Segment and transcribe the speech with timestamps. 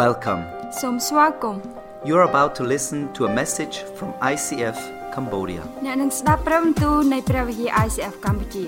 [0.00, 0.40] Welcome.
[0.80, 1.60] សូមស្វាគមន៍
[2.08, 4.76] You're about to listen to a message from ICF
[5.14, 5.62] Cambodia.
[5.86, 8.64] អ្នកនឹងស្ដាប់ព្រះបន្ទូលនៃព្រះវិហារ ICF កម្ពុជា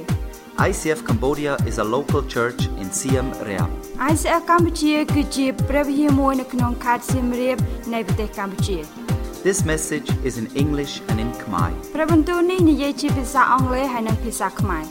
[0.68, 3.70] ICF Cambodia is a local church in Siem Reap.
[4.12, 7.56] ICF កម្ពុជាគឺជាព្រះវិហារមួយនៅក្នុងខេត្តសៀមរាប
[7.94, 8.78] នៃប្រទេសកម្ពុជា
[9.48, 11.68] This message is in English and in Khmer.
[11.94, 14.84] ព្រះបន្ទូលនេះនិយាយជាភាសាអង់គ្លេសហើយនិងភាសាខ្មែរ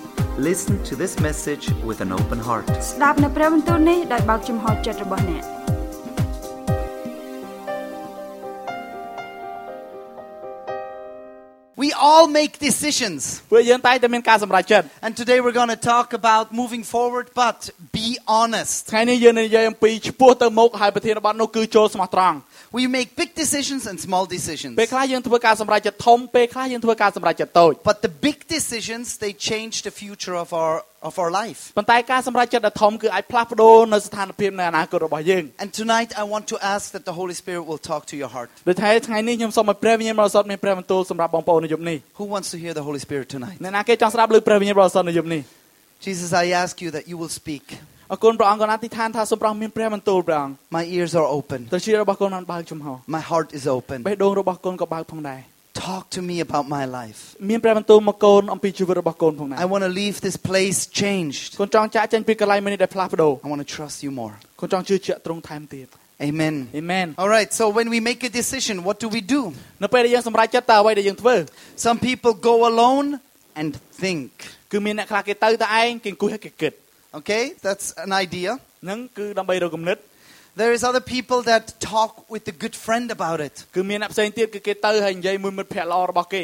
[0.49, 2.65] Listen to this message with an open heart.
[2.91, 5.43] ស្ដាប់នៅព្រះបន្ទូលនេះដោយបើកចំហចិត្តរបស់អ្នក
[12.07, 13.21] all make decisions.
[13.51, 17.57] ពួកយើងតែងតែមានការសម្រេចចិត្ត And today we're going to talk about moving forward, but
[17.97, 18.07] be
[18.39, 18.73] honest.
[18.91, 22.37] ថ្ងៃនេះយើងនឹងនិយាយអំពីឈ្មោះទៅមុខហើយប្រធានបទនោះគឺចូលស្មោះត្រង់
[22.77, 24.73] We make big decisions and small decisions.
[24.81, 30.75] ពេលខ្លះយើងធ្វើការសម្រេចចិត្តធំពេលខ្លះយើងធ្វើការសម្រេចចិត្តតូច But the big decisions, they change the future of our,
[31.09, 31.59] of our life.
[31.77, 38.31] ប៉ុន្តែការសម្រេចចិត្តដ៏ធំគឺអាចផ្លាស់ប្ដូរនៅស្ថានភាពនៃអនាគតរបស់យើង And tonight I want to ask that the Holy Spirit will talk to your
[38.35, 38.49] heart.
[38.69, 43.57] ដូចថាថ្ងៃនេះខ្ញុំសូមឲ្យព្រះវិញ្ញាណបរិសុទ្ធមានព្រះបន្ទូលសម្រាប់បងប្អូននៅយប់នេះ Who wants to hear the Holy Spirit tonight?
[43.63, 45.41] អ្នកណាគេចង់ស្ដាប់ឮព្រះវិញ្ញាណបរិសុទ្ធនៅយប់នេះ
[46.07, 47.65] Jesus, I ask you that you will speak.
[48.11, 51.59] អរគុណព្រះអង្គក៏អធិដ្ឋានថាសូមព្រះអង្គមានព្រះបន្ទូលព្រះអង្គ My ears are open.
[51.75, 53.97] ទៅជារបស់កូនបានបើកចំហ My heart is open.
[54.07, 55.41] បេះដូងរបស់កូនក៏បើកផងដែរ
[55.89, 57.19] Talk to me about my life.
[57.49, 61.41] មានព្រះបន្ទូលមកកូនអំពីជីវិតរបស់កូនផងដែរ I want to leave this place changed.
[61.59, 64.33] កូនចង់ចាក់ចេញពីកន្លែងមួយនេះដែលផ្លាស់ប្ដូរ I want to trust you more.
[64.61, 65.87] កូនចង់ជឿជាក់ទ្រង់ថែមទៀត
[66.29, 66.55] Amen.
[66.77, 69.41] អេមែន All right, so when we make a decision, what do we do?
[69.83, 71.35] នៅពេលដែលយើងសម្រេចចិត្តតើអ្វីដែលយើងធ្វើ
[71.85, 73.07] Some people go alone
[73.61, 73.69] and
[74.03, 74.29] think.
[77.15, 78.71] គឺមានអ្នកខ្លះគេទៅតែឯងគេអង្គុយហើយគេគិត Okay, that's an idea.
[78.79, 79.97] ហ្នឹងគឺដើម្បីរកគំនិត
[80.61, 83.55] There is other people that talk with a good friend about it.
[83.75, 86.43] គឺមានអ្នកផ្សេងទៀតគឺគេទៅហើយនិយាយមួយមិត្តភក្តិល្អរបស់គេ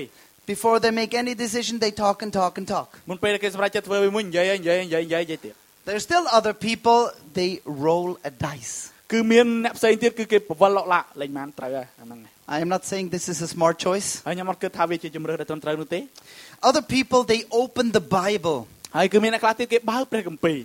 [0.54, 2.88] Before they make any decision, they talk and talk and talk.
[3.10, 5.54] មុនពេលដែលគេសម្រេចចិត្តធ្វើវាមួយនិយាយហើយនិយាយនិយាយនិយាយនិយាយទៀត
[5.88, 7.00] There's still other people,
[7.40, 7.50] they
[7.86, 8.74] roll a dice.
[9.14, 14.10] គឺមានអ្នកផ្សេងទៀតគឺគេប្រវល់លោកឡាក់លេងបានត្រូវហើយអាហ្នឹងឯង I am not saying this is a smart choice.
[14.28, 16.00] ហើយខ្ញុំអត់គិតថាវាជាជំរឿនដែលត្រឹមត្រូវនោះទេ
[16.70, 18.60] Other people, they open the Bible
[18.98, 20.58] ហើយគឺមានអ្នកខ្លះទៀតគេបើកព្រះគម្ពីរ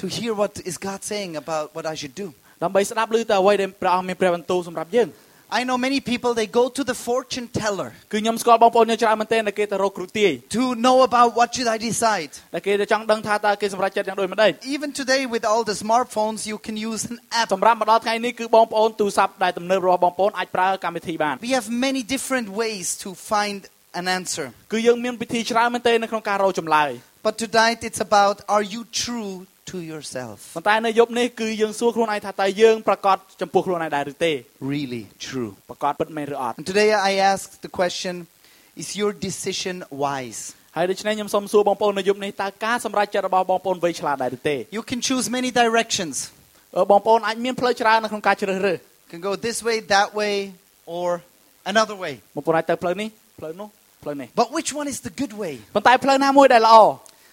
[0.00, 2.28] to hear what is God saying about what I should do.
[2.62, 5.10] ដើម្បីស្ដាប់ឮទៅអ្វីដែលព្រះអង្គមានព្រះបន្ទូលសម្រាប់យើង
[5.50, 11.48] I know many people, they go to the fortune teller គឺខ្ញុំស្គាល់បងប្អូនយើងច្រើនមែនទែនដែលគេទៅរកគ្រូទាយ to know about what
[11.54, 12.32] should I decide.
[12.54, 17.48] ដែលគេទៅចង់ដឹងថាតើគេសម្រេចចិត្តយ៉ាងដូចម្ដេច Even today, with all the smartphones, you can use an app.
[17.54, 23.60] សម្រាប់មកដល់ថ្ងៃនេះគឺបងប្អូនទូរស័ព្ទដែលទំនើបរបស់បងប្អូនអាចប្រើកម្មវិធីបាន We have many different ways to find
[24.00, 24.46] an answer.
[24.72, 26.90] គឺយើងមានវិធីច្រើនមែនទែននៅក្នុងការរកចម្លើយ
[27.26, 29.32] But tonight, it's about are you true
[29.70, 30.38] to yourself?
[30.56, 34.32] ប៉ុន្តែនៅយប់នេះគឺយើងសួរខ្លួនឯងថាតើយើងប្រកាសចំពោះខ្លួនឯងដែរឬទេ
[34.74, 35.50] Really true.
[35.70, 38.14] ប្រកាសពិតមែនឬអត់ And today, I ask the question
[38.82, 40.40] is your decision wise?
[40.76, 46.16] ហើយដូច្នេះខ្ញុំសូមសួរបងប្អូននៅយប់នេះតើការសម្រេចចិត្តរបស់បងប្អូនវ័យឆ្លាតដែរឬទេ You can choose many directions.
[46.76, 50.34] អឺបងប្អូនអាចមានផ្លូវច្រើននៅក្នុងការជ្រើសរើស You can go this way, that way,
[50.96, 51.08] or
[51.72, 52.14] another way.
[52.36, 53.08] បងប្អូនអាចទៅផ្លូវនេះ
[53.40, 53.68] ផ្លូវនោះ
[54.02, 55.54] ផ្លូវនេះ But which one is the good way?
[55.74, 56.76] ប៉ុន្តែផ្លូវណាមួយដែលល្អ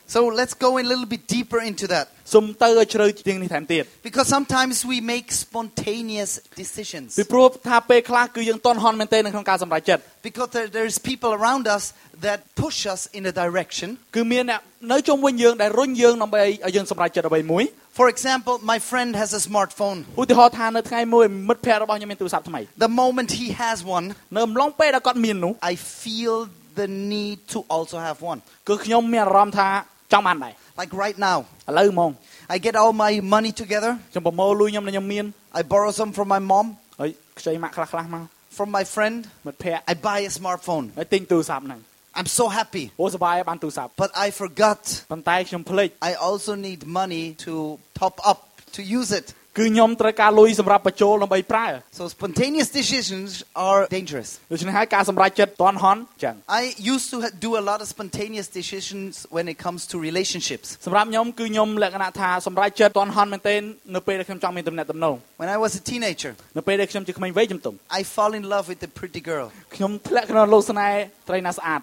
[0.10, 2.06] So let's go a little bit deeper into that.
[2.34, 7.10] សូមទៅឲ្យជ្រៅជាងនេះថែមទៀត Because sometimes we make spontaneous decisions.
[7.20, 11.84] ពីព្រោះថាពេលខ្លះគឺយើងតន់ហន់មែនទែននៅក្នុងការសម្រេចចិត្ត Because there, there's people around us
[12.26, 13.90] that push us in a direction.
[14.16, 14.62] គឺមានអ្នក
[14.92, 17.64] នៅជុំវិញយើងដែលរុញយើងដើម្បីឲ្យយើងសម្រេចចិត្តអ្វីមួយ
[18.00, 19.98] For example, my friend has a smartphone.
[20.22, 25.74] ឧទាហរណ៍ថានៅថ្ងៃមួយមិត្តភ័ក្តិរបស់ខ្ញុំមានទូរស័ព្ទថ្មី The moment he has one, នៅអំឡុងពេលដែលគាត់មាននោះ I
[26.04, 26.36] feel
[26.80, 28.40] the need to also have one.
[28.68, 29.70] គឺខ្ញុំមានអារម្មណ៍ថា
[30.14, 31.38] ចង់បានដែរ Like right now,
[31.70, 32.12] ឥឡូវហ្មង
[32.54, 33.92] I get all my money together.
[34.12, 35.26] ខ្ញុំប្រមូលលុយខ្ញុំដែលខ្ញុំមាន
[35.60, 36.66] I borrow some from my mom,
[37.00, 38.24] ហើយខ្ចីម៉ាក់ខ្លះខ្លះៗមក
[38.58, 39.18] from my friend.
[39.46, 40.86] មិត្តភ័ក្តិ I buy a smartphone.
[40.98, 41.82] ហើយទិញទូរស័ព្ទហ្នឹង
[42.20, 42.84] I'm so happy.
[43.02, 47.54] អូសប្បាយបានទូរស័ព្ទ But I forgot ប៉ុន្តែខ្ញុំភ្លេច I also need money to
[48.02, 48.40] top up
[48.76, 49.28] to use it.
[49.60, 51.66] គឺខ្ញុំត្រូវការលុយសម្រាប់បញ្ចូលដើម្បីប្រើ
[52.00, 53.30] So spontaneous decisions
[53.68, 54.30] are dangerous.
[54.52, 56.64] ដូច្នេះហើយការសម្រេចចិត្តតន់ហន់ចឹង I
[56.94, 60.68] used to ha- do a lot of spontaneous decisions when it comes to relationships.
[60.86, 63.62] សម្រាប់ខ្ញុំគឺខ្ញុំលក្ខណៈថាសម្រេចចិត្តតន់ហន់មែនទែន
[63.96, 69.48] នៅពេលដែលខ្ញុំចង់មានទំនាក់ទំនង When I was a teenager, នៅពេលដែលខ្ញុំជាក្មេងវ័យជំទង់ I fall in love with a pretty girl.
[69.76, 71.00] ខ្ញុំធ្លាក់ក្នុងលោកស្នេហ៍
[71.30, 71.82] ត្រីណាស្អាត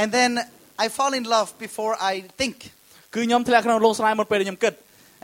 [0.00, 0.30] And then
[0.84, 2.56] I fall in love before I think.
[3.14, 4.74] គឺខ្ញុំធ្លាក់ក្នុងលោកស្នេហ៍មុនពេលដែលខ្ញុំគិត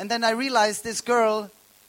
[0.01, 1.35] And then I realized this girl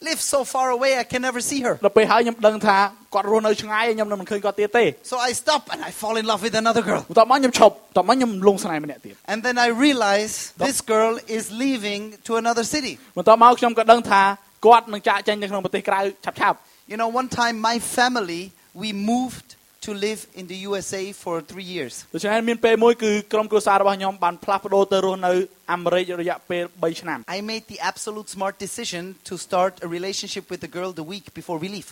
[0.09, 1.73] lives so far away I can never see her.
[1.85, 2.77] ដល់ពេលហើយខ្ញុំដឹងថា
[3.13, 7.01] គាត់រស់នៅឆ្ងាយហើយខ្ញុំនៅមិនឃើញគាត់ទៀតទេ So I stop and I fall in love with another girl.
[7.09, 10.33] បន្ទាប់មកខ្ញុំឈប់បន្ទាប់មកខ្ញុំលងស្នេហ៍ម្នាក់ទៀត And then I realize
[10.65, 12.93] this girl is leaving to another city.
[13.17, 14.21] បន្ទាប់មកខ្ញុំក៏ដឹងថា
[14.65, 16.57] គាត់នឹងចាកចេញទៅក្នុងប្រទេសក្រៅឆាប់ឆាប់
[16.91, 18.41] You know, one time my family,
[18.81, 19.47] we moved
[19.87, 21.93] to live in the USA for three years.
[22.13, 25.33] ដូច្នេះមានពេលមួយគឺក្រុមគ្រួសាររបស់ខ្ញុំបានផ្លាស់ប្ដូរទៅរស់នៅ
[25.73, 31.25] អាមេរិករយៈពេល3ឆ្នាំ I made the absolute smart decision to start a relationship with the girl the week
[31.39, 31.89] before we leave.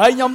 [0.00, 0.30] ហើយខ្ញុំ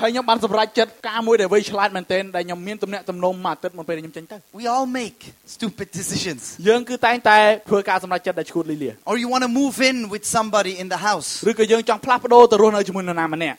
[0.00, 5.18] ហើយខ្ញុំបានសម្រេចចិត្តការមួយដែលវៃឆ្លាតមែនទែនដែលខ្ញុំមានទំនាក់ទំនងមួយអាទិត្យមុនពេលដែលខ្ញុំចេញទៅ We all make
[5.54, 6.42] stupid decisions.
[6.68, 7.38] យើងគឺតែងតែ
[7.68, 11.28] ធ្វើការសម្រេចចិត្តដែលឈួតលីលា Or you want to move in with somebody in the house.
[11.50, 13.58] ឬក៏យើងចង់ផ្លាស់ប្ដូរទៅរស់នៅជាមួយនរណាម្នាក់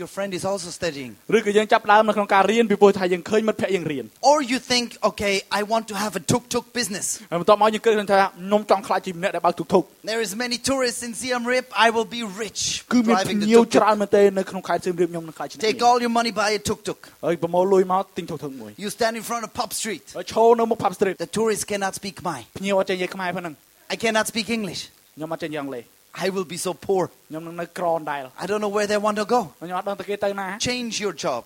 [0.00, 1.12] your friend is also studying.
[1.36, 7.06] ឬក៏យើងចាប់ផ្ដើមនៅក្នុងការរៀនពីព្រោះថាយើងឃើញមិត្តភក្តិយើងរៀន Or you think, okay, I want to have a tuk tuk business.
[7.30, 9.82] ហើយបន្ទាប់មកយើងគិតថាខ្ញុំចង់ខ្លាចជាម្នាក់ដែលបើកទុកទុក
[10.12, 11.66] There is many tourists in Siam Reap.
[11.86, 12.62] I will be rich
[12.92, 14.00] គឺមាន driving the ភ្ញៀវ tuk ច្រើន tuk.
[14.02, 16.98] មែនទេនៅក្នុងខេត្តសៀមរាបខ្ញុំនឹងខ្លាចជាអ្នក Take មាន all your money, buy a tuk tuk.
[17.26, 20.04] ហើយប្រមូលលុយមកទិញទុកទុកមួយ You stand in front of Pop Street.
[20.16, 22.40] ហើយឈរនៅមុខ Pub Street The tourists cannot speak Khmer.
[22.58, 23.54] ភ្ញៀវអត់ចេះនិយាយខ្មែរប៉ុណ្ណឹង
[23.94, 24.80] I cannot speak English.
[25.16, 25.84] ខ្ញុំអត់ចេះនិយាយអង់គ្លេស
[26.24, 27.02] I will be so poor.
[27.30, 29.40] ខ្ញុំនឹងនៅក្រនដែរ I don't know where they want to go.
[29.62, 31.42] ខ្ញុំអត់ដឹងទៅគេទៅណា Change your job.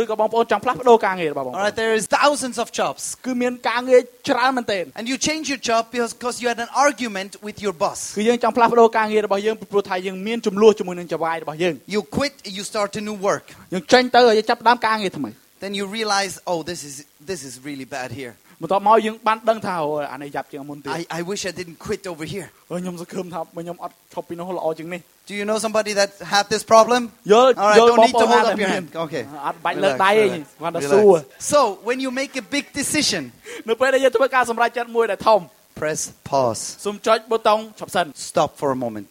[0.00, 3.02] ឬក៏បងប្អូនចង់ផ្លាស់ប្ដូរការងាររបស់បង All ប្អូន right, there is thousands of jobs.
[3.26, 7.98] គឺមានការងារច្រើនមែនទែន And you change your job because, because you had an argument with your boss.
[8.18, 13.44] គឺយើងចង់ផ្លាស់ប្ដូរការងាររបស់យើងពីព្រោះថាយើងមានចំនួនជាមួយនឹងចៅហ្វាយរបស់យើង You quit, you start a new work.
[13.74, 15.30] យើងចេញទៅហើយយើងចាប់ផ្ដើមការងារថ្មី
[15.64, 16.94] Then you realize, oh, this is
[17.30, 18.32] this is really bad here.
[18.62, 22.46] បន្ទាប់មកយើងបានដឹងថាអូអានេះយ៉ាប់ជាងមុនទៀត I, I wish I didn't quit over here.
[22.70, 25.00] ហើយខ្ញុំសង្ឃឹមថាបើខ្ញុំអត់ឈប់ពីនោះល្អជាងនេះ
[25.30, 27.02] Do you know somebody that had this problem?
[27.32, 28.70] យល់ All right, យល់ don't បង need ប្អូ to នណា hold ដែល up your មាន
[28.76, 28.86] hand.
[29.04, 29.22] Okay.
[29.46, 30.92] អត់បាច់លើក Relax, ដៃទេ relax, គាត់តែ relax.
[30.92, 31.16] សួរ
[31.52, 33.22] So, when you make a big decision,
[33.68, 35.40] នៅពេលដែលយើងធ្វើការសម្រេចចិត្តមួយដែលធំ
[35.80, 36.00] press
[36.30, 36.62] pause.
[36.84, 39.08] សូមចុចប៊ូតុងឈប់សិន Stop for a moment.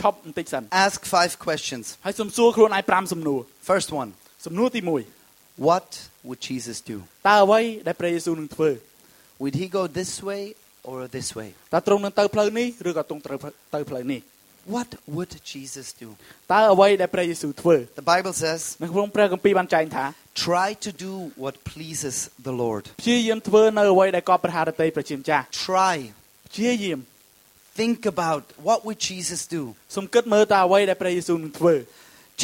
[0.00, 1.84] ឈប់បន្តិចសិន Ask five questions.
[2.04, 3.40] ហើយសូមសួរខ្លួនឯង5សំណួរ
[3.70, 4.10] First one
[4.46, 4.80] សំណួរទី
[5.68, 5.86] What
[6.28, 6.96] would Jesus do?
[7.12, 8.70] 1តើអ្វីដែលព្រះយេស៊ូវនឹងធ្វើ
[9.42, 10.42] Would he go this way
[10.90, 11.50] or this way?
[11.74, 13.38] តើទ្រង់នឹងទៅផ្លូវនេះឬក៏ទ្រង់ត្រូវ
[13.74, 14.20] ទៅផ្លូវនេះ
[14.76, 16.08] What would Jesus do?
[16.52, 20.04] តើអ្វីដែលព្រះយេស៊ូវធ្វើ The Bible says, នៅក្នុងព្រះគម្ពីរបានចែងថា
[20.46, 21.12] try to do
[21.42, 22.16] what pleases
[22.46, 22.84] the Lord.
[23.02, 25.96] ព្យាយាមធ្វើនៅអ្វីដែលកប់ព្រះハរតីព្រះជាម្ចាស់ Try.
[26.48, 26.98] ព្យាយាម
[27.80, 29.62] Think about what would Jesus do?
[29.96, 31.74] សូមគិតមើលតើអ្វីដែលព្រះយេស៊ូវនឹងធ្វើ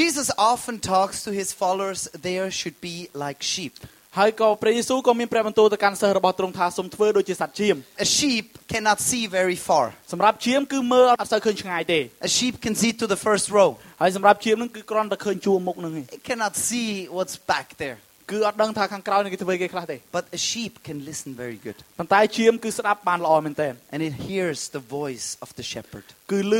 [0.00, 3.74] Jesus often talks to his followers there should be like sheep.
[4.19, 7.75] ហើយក៏ព្រះយេស៊ូវក៏មានព្រះបន្ទូលទៅកាន់សិស្សរបស់ទ្រង់ថាសូមធ្វើដូចជាសត្វជៀម
[8.05, 9.85] A sheep cannot see very far.
[10.11, 13.69] សម្រាប់ជៀមគឺមើលអត់សូវឃើញឆ្ងាយទេ A sheep can see to the first row.
[14.01, 17.97] ហើយសម្រាប់ជៀមនឹងគឺគ្រាន់តែឃើញជួរមុខនឹងឯង It cannot see what's back there.
[18.32, 21.78] គឺអត់ដឹងថាខាងក្រោយនឹងគេធ្វើគេខ្លះទេ But a sheep can listen very good.
[21.98, 26.06] ប៉ុន្តែជៀមគឺស្ដាប់បានល្អមែនទែន And it hears the voice of the shepherd.
[26.32, 26.54] គឺឮ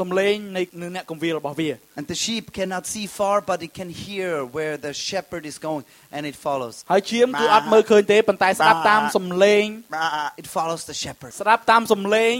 [0.00, 5.56] សំឡេងនៃនៃអ្នកគង្វាលរបស់វា And the sheep cannot see far, but it can hear where the shepherd is
[5.68, 5.84] going,
[6.16, 6.76] and it follows.
[6.92, 11.32] ហើយជៀមគឺអត់មើលឃើញទេប៉ុន្តែស្ដាប់តាមសំឡេង Brah, It follows the shepherd.
[11.40, 12.34] ស្ដាប់តាមសំឡេង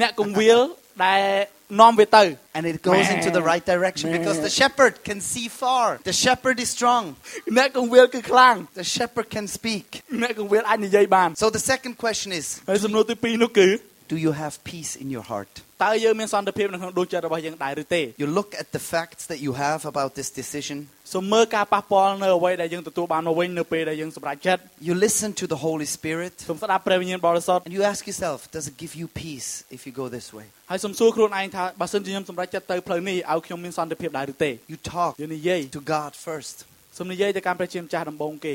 [0.00, 0.60] អ្នកគង្វាល
[1.06, 1.22] ដែល
[1.80, 2.22] នាំវាទៅ
[2.56, 5.86] And it goes into the right direction because the shepherd can see far.
[6.10, 7.04] The shepherd is strong.
[7.58, 9.86] អ្នកគង្វាលគឺខ្លាំង The shepherd can speak.
[10.22, 13.68] អ្នកគង្វាលអាចនិយាយបាន So the second question is ហើយសំណួរទី2នោះគឺ
[14.14, 15.52] Do you have peace in your heart?
[15.84, 20.76] តើយើងមានសន្តិភាពនៅក្នុងដួងចិត្តរបស់យើងដែរឬទេ You look at the facts that you have about this decision.
[21.14, 26.32] សូមមើលការប៉ះពាល់នៅអ្វីដែលយើងទទួលបានមកវិញនៅពេលដែលយើងសម្រេចចិត្ត You listen to the Holy Spirit.
[26.50, 30.46] សូមស្ដាប់ព្រះវិញ្ញាណបរិសុទ្ធ And you ask yourself, does it give you peace if you go this way?
[30.70, 36.56] ហើយសូមសួរខ្លួនឯងថាបើសិនជាខ្ញុំសម្រេចចិត្តទៅផ្លូវនេះឲ្យខ្ញុំមានសន្តិភាពដែរឬទេ You talk យើងនិយាយ to God first.
[36.98, 38.54] សូមនិយាយទៅកាន់ព្រះជាម្ចាស់ដំបូងគេ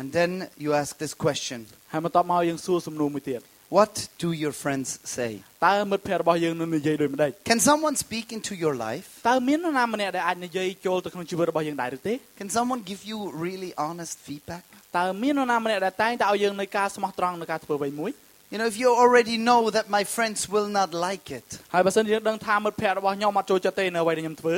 [0.00, 0.30] And then
[0.64, 1.58] you ask this question
[1.92, 3.40] ហើយបន្ទាប់មកយើងសួរសំណួរមួយទៀត
[3.78, 5.30] What do your friends say?
[5.66, 9.06] តើមិត្តភ័ក្តិរបស់យើងនឹងនិយាយដូចម្ដេច Can someone speak into your life?
[9.28, 14.62] តើមាននរណាម្នាក់ដែលអាចនិយាយចូលទៅក្នុងជីវិតរបស់យើងដែរឬទេ Can someone give you really honest feedback?
[14.98, 18.12] តើមាននរណាម្នាក់ដែលតែងតែឲ្យយើងនៅការស្មោះត្រង់នៅការធ្វើអ្វីមួយ
[18.52, 24.54] You know, if you already know that my friends will not like it, ហើយបើសិនជាយើងដឹងថាមិត្តភ័ក្តិរបស់ខ្ញុំអត់ចូលចិត្តទេនៅអ្វីដែលខ្ញុំធ្វើ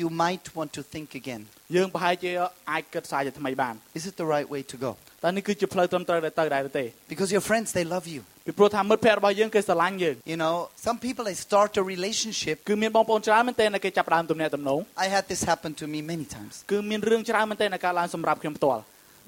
[0.00, 1.42] you might want to think again.
[1.76, 2.30] យើងប្រហែលជា
[2.70, 4.90] អាចគិតសារជាថ្មីបាន Is it the right way to go?
[5.24, 8.20] តើនេះគឺជាផ្លូវត្រឹមត្រូវដែលទៅដែរឬទេ Because your friends, they love you.
[8.46, 10.54] ពីព្រោះថាមិត្តភ័ក្តិរបស់យើងគេស្រឡាញ់យើង You know,
[10.86, 12.56] some people, they start a relationship.
[12.68, 16.54] គឺមានបងប្អូនច្រើនមែនទែនដែលគេចាប់ផ្ដើមទំនាក់ទំនង I had this happen to me many times.
[16.70, 18.82] គឺមានរឿងច្រើនមែនទែនដែលកើតឡើងសម្រាប់ខ្ញុំផ្ទាល់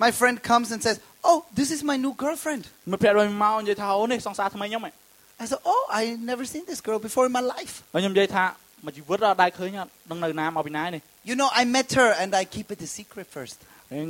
[0.04, 0.96] My friend comes and says,
[1.30, 2.62] Oh, this is my new girlfriend.
[2.90, 4.92] មិត្តភ័ក្តិរបស់ខ្ញុំមកនិយាយថាអូនេះសង្សារថ្មីខ្ញុំហ៎
[5.42, 7.74] I said, Oh, I never seen this girl before in my life.
[7.94, 8.44] ហើយខ្ញុំនិយាយថា
[8.84, 13.58] មួយជីវិតអត់ដែលឃើញអត់ដឹងនៅណាមកពីណានេះ You know, I met her and I keep it a secret first.
[13.92, 14.00] អឺ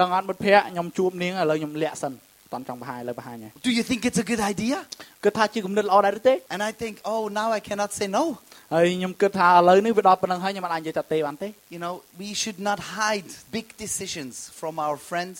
[0.00, 4.76] ដឹងអត់មិត្តភ័ក្តិខ្ញុំជួបនាងឥឡូវខ្ញុំលាក់សិនអ ត់តន់ចង់បង្ហាញឥឡូវបង្ហាញហើយ Do you think it's a good idea?
[5.24, 8.24] គិតថាជាគំនិតល្អដែរឬទេ And I think, Oh, now I cannot say no.
[8.74, 15.38] ហើយខ្ញុំគិតថាឥឡូវនេះវាដល់ប៉ុណ្្នឹងហើយខ្ញុំអាចនិយាយថាទេបានទេ You know, we should not hide big decisions from our friends,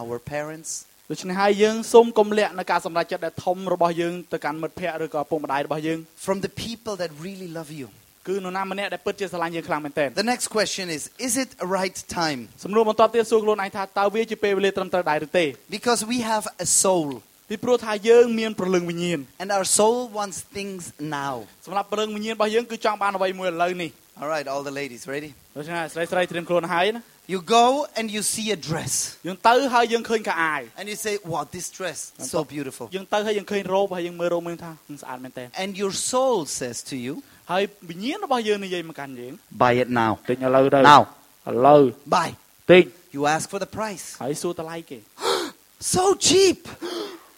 [0.00, 0.70] our parents,
[1.10, 7.88] ដូច្នេះហើយយើងសូមកុំលាក់នៅការសម្រេចចិត្តដែលធំរបស់យើងទៅកាន់មិត្តភ័ក្តិឬក៏ឪពុកម្ដាយរបស់យើង from the people that really love you.
[8.28, 12.40] គឺនរណាម្នាក់ដែលពិតជាស្រឡាញ់យើងខ្លាំងមែនទែន The next question is Is it a right time?
[12.64, 15.44] សំណួរបន្ទាប់ទៀតសួរខ្លួនឯងថាតើវាជាពេលវេលាត្រឹមត្រូវដែរឬទេ
[15.76, 17.08] Because we have a soul,
[17.50, 20.82] ពីព្រោះថាយើងមានព្រលឹងវិញ្ញាណ and our soul wants things
[21.20, 21.34] now.
[21.66, 25.30] សម្រាប់ព្រលឹងវិញ្ញាណរបស់យើងគឺចង់បានអ្វីមួយឥឡូវនេះ All right, all the ladies, ready?
[25.56, 27.66] ដូច្នេះស្រីស្រីត្រៀមខ្លួនហើយណា You go
[27.98, 28.94] and you see a dress,
[29.26, 32.86] យើងទៅហើយយើងឃើញកៅអាវ and you say, Wow, this dress is so beautiful.
[32.96, 37.14] យើងទៅហើយយើងឃើញរ៉ូបហើយយើងមើលរ៉ូបមើលថានឹងស្អាតមែនទែន And your soul says to you,
[37.50, 39.32] ហើយវិញ្ញាណរបស់យើងនិយាយមកកាន់យើង
[39.62, 40.12] Buy it now.
[40.28, 41.02] ទិញឥឡូវទៅ Now.
[41.48, 41.82] ឥឡូវ
[42.16, 42.28] Buy.
[42.70, 42.84] ទិញ
[43.16, 44.04] You ask for the price.
[44.22, 44.98] ហើយសួរតម្លៃគេ
[45.94, 46.58] So cheap!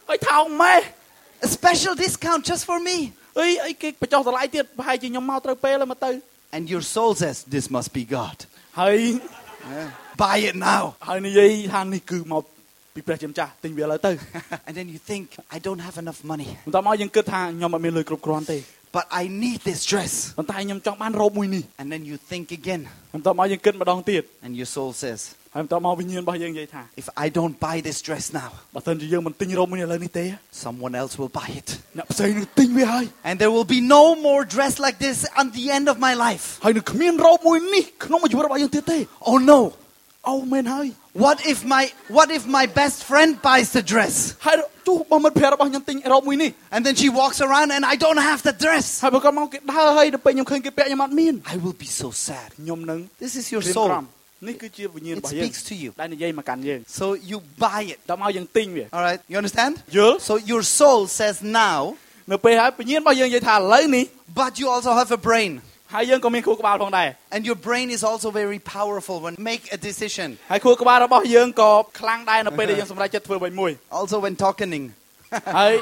[0.09, 0.81] ហើយថោកម៉េះ
[1.47, 2.97] A special discount just for me.
[3.39, 6.11] អីអីគេបញ្ចុះតម្លៃទៀតប្រហែលជាខ្ញុំមកត្រូវពេលហើយមកទៅ
[6.57, 8.37] And your soul says, This must be God.
[8.81, 8.99] ហើយ
[10.23, 10.83] Buy it now.
[11.09, 12.45] ហើយនិយាយថានេះគឺមក
[12.95, 14.11] ពីព្រះជាម្ចាស់ទិញវាឥឡូវទៅ
[14.67, 15.25] and then you think,
[15.57, 18.59] I don't have enough money, បន្ទាប់មកយើងគិតថាខ្ញុំអត់មានលុយគ្រប់គ្រាន់ទេ
[18.97, 20.13] but I need this dress.
[20.39, 22.83] ប៉ុន្តែខ្ញុំចង់បានរ៉ូបមួយនេះ And then you think again,
[23.15, 25.21] បន្ទាប់មកយើងគិតម្ដងទៀត and your soul says,
[25.55, 30.25] ហើយបន្ទាប់មកវិញ្ញាណរបស់យើងនិយាយថា If I don't buy this dress now, បើមិនជាយើងមិនទិញរ៉ូបមួយនេះឥឡូវនេះទេ
[30.65, 31.69] someone else will buy it.
[31.99, 36.15] អ្នកផ្សេងនឹងទិញវាហើយ And there will be no more dress like this at the end of my
[36.27, 36.45] life.
[36.65, 38.99] ហើយនឹងគ្មានរ៉ូបមួយនេះក្នុងជីវិតរបស់យើងទៀតទេ
[39.31, 39.61] Oh no.
[40.31, 40.87] អូមែនហើយ
[41.25, 41.85] What if my
[42.17, 44.15] what if my best friend buys the dress?
[44.47, 44.57] ហើយ
[44.89, 48.87] ទោះបើមិត្តភ័ក្តិរបស់ខ្ញុំទិញរ៉ូបមួយនេះ And then she walks around and I don't have the dress.
[49.03, 52.49] ហើយបើគាត់មកគេដើរហើយដល់ពេលខ្ញុំឃើញគេពាក់ខ្ញុំអត់មាន I will be so sad.
[52.61, 54.47] ខ្ញុំនឹង This is your ត្រៀមក្រំ soul.
[54.49, 55.91] នេះគឺជាវិញ្ញាណ It របស់យើង speaks to you.
[56.01, 57.99] ដែលនិយាយមកកាន់យើង So you buy it.
[58.11, 59.21] ដល់មកយើងទិញវា All right.
[59.33, 59.73] You understand?
[59.97, 61.81] យល់ So your soul says now,
[62.33, 64.05] នៅពេលហើយវិញ្ញាណរបស់យើងនិយាយថាឥឡូវនេះ
[64.41, 65.53] but you also have a brain.
[65.95, 70.29] ហើយយើងក៏មានខួរក្បាលផងដែរ And your brain is also very powerful when make a decision.
[70.53, 71.71] ហើយខួរក្បាលរបស់យើងក៏
[72.01, 73.71] ខ្លាំងដែរនៅពេលដែលយើងសម្រេចចិត្តធ្វើអ្វីមួយ
[74.01, 74.73] Also when talking.
[75.59, 75.73] ហើយ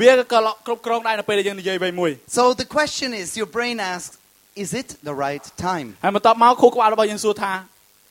[0.00, 4.12] វាក៏គ្រប់គ្រងដែរនៅពេលដែលយើងនិយាយអ្វីមួយ So the question is, your brain asks,
[4.64, 5.88] is it the right time?
[6.04, 7.52] ហើយបន្ទាប់មកខួរក្បាលរបស់យើងសួរថា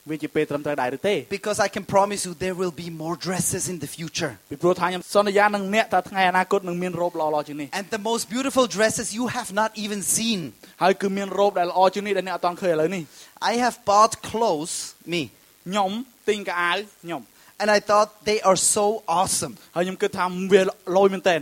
[0.09, 4.31] វាជាពេលត្រឹមត្រូវដែរឬទេ Because I can promise you there will be more dresses in the future.
[4.51, 10.39] ពីព្រោះថាខ្ញុំសន្យានឹងអ្នកថាថ្ងៃអនាគតនឹងមានរ៉ូបល្អៗជាងនេះ And the most beautiful dresses you have not even seen.
[10.83, 13.03] ហើយគឺមានរ៉ូបដែលល្អជាងនេះដែលអ្នកអត់តន់ឃើញឥឡូវនេះ
[13.51, 14.73] I have bought clothes,
[15.13, 15.21] me,
[15.67, 15.91] ខ្ញុំ
[16.29, 16.71] ទិញកៅអៅ
[17.03, 17.21] ខ្ញុំ
[17.61, 18.85] and I thought they are so
[19.19, 19.53] awesome.
[19.75, 20.61] ហើយខ្ញុំគិតថាវា
[20.97, 21.37] លយមែនតើ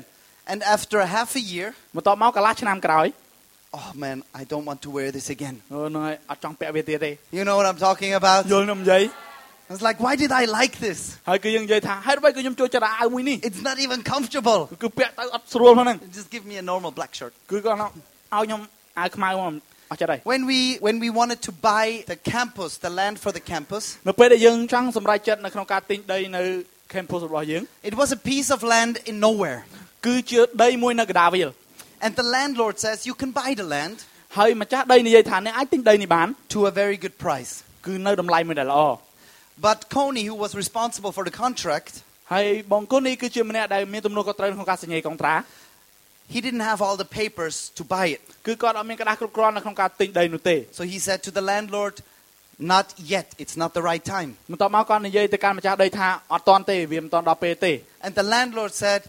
[0.51, 3.07] And after a half a year, បន្ទាប់មកកន្លះឆ្នាំក្រោយ
[3.77, 5.55] oh man, I don't want to wear this again.
[5.73, 8.39] អឺហ្នឹងហើយអត់ចង់ពាក់វាទៀតទេ You know what I'm talking about?
[8.51, 9.03] យល់ខ្ញុំនិយាយ
[9.69, 10.99] I was like, why did I like this?
[11.29, 14.59] ហើយគឺយើងនិយាយថាហេតុអ្វីក៏ខ្ញុំចូលចិត្តអាវមួយនេះ It's not even comfortable.
[14.83, 17.31] គឺពាក់ទៅអត់ស្រួលផងហ្នឹង Just give me a normal black shirt.
[17.51, 17.89] គឺគាត់ឲ្យ
[18.45, 18.61] ខ្ញុំ
[18.99, 19.53] អាវខ្មៅមក
[19.91, 26.43] អត់ចិត្តហើយ When we when we wanted to buy the campus, the land for the campus, នៅពេលដែលយើងចង់សម្រេចចិត្តនៅក្នុងការទិញដីនៅ
[26.93, 29.59] campus របស់យើង it was a piece of land in nowhere.
[30.05, 31.49] គឺជាដីមួយនៅកដាវិល
[32.00, 34.04] And the landlord says, You can buy the land
[36.48, 37.64] to a very good price.
[39.58, 42.02] But Connie, who was responsible for the contract,
[46.28, 48.20] he didn't have all the papers to buy it.
[50.72, 52.02] So he said to the landlord,
[52.58, 54.36] Not yet, it's not the right time.
[58.02, 59.02] And the landlord said,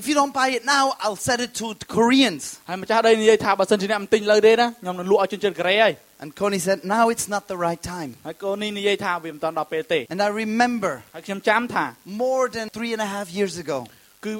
[0.00, 2.44] if you don't buy it now, I'll sell it to the Koreans.
[2.68, 8.10] ហើយម្ចាស់ដីនិយាយថាបើសិនជាអ្នកមិនទិញលើទេណាខ្ញុំនឹងលក់ឲ្យជនជាតិកូរ៉េហើយ And Coney said, now it's not the right time.
[8.26, 11.84] ហើយកូននេះនិយាយថាវាមិនតាន់ដល់ពេលទេ And I remember ហើយខ្ញុំចាំថា
[12.24, 13.78] more than three and a half years ago,
[14.24, 14.32] គឺ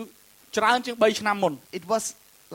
[0.57, 2.05] ច្រើនជាង3ឆ្នាំមុន it was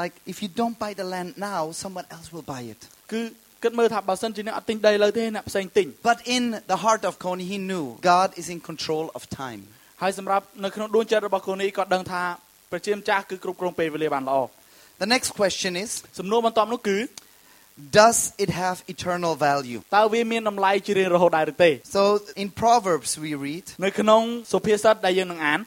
[0.02, 2.80] like, if you don't buy the land now, someone else will buy it.
[3.12, 3.22] គឺ
[3.64, 9.62] គិតមើលថាបើសិនជាអ្នកអត់ទិញដីលើទេអ្នកផ្សេងទិញ But in the heart of Coney, he knew God is in control of time.
[10.02, 12.24] ហើយសម្រាប់នៅក្នុងដួងចិត្តរបស់កូននេះគាត់ដឹងថា
[12.72, 14.38] ប្រជាម្ចាស់គឺគ្រប់គ្រងពេលវេលាបានល្អ
[15.02, 16.98] The next question is, សំណួរបន្ទាប់នោះគឺ
[18.02, 19.80] does it have eternal value?
[19.98, 22.02] តើវាមានតម្លៃជារៀងរហូតដែរឬទេ So
[22.44, 24.22] in Proverbs, we read, នៅក្នុង
[24.54, 25.60] សុភាសិតដែលយើងនឹងអាន